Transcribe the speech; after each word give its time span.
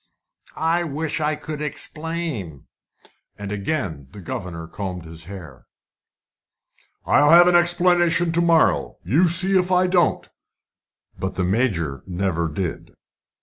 "I 0.55 0.83
wish 0.83 1.21
I 1.21 1.35
could 1.35 1.61
explain." 1.61 2.65
And 3.37 3.51
again 3.51 4.07
the 4.13 4.19
governor 4.19 4.67
combed 4.67 5.05
his 5.05 5.25
hair. 5.25 5.67
"I'll 7.05 7.29
have 7.29 7.47
an 7.47 7.55
explanation 7.55 8.31
to 8.31 8.41
morrow! 8.41 8.97
you 9.05 9.27
see 9.27 9.55
if 9.55 9.71
I 9.71 9.85
don't!" 9.85 10.27
But 11.19 11.35
the 11.35 11.43
Major 11.43 12.01
never 12.07 12.47
did. 12.49 12.95